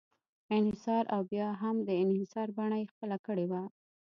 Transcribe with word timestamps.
انحصار 0.57 1.03
او 1.15 1.21
بیا 1.31 1.47
هم 1.61 1.75
د 1.87 1.89
انحصار 2.03 2.47
بڼه 2.57 2.77
یې 2.81 2.91
خپله 2.93 3.17
کړې 3.25 3.45
وه. 3.51 3.61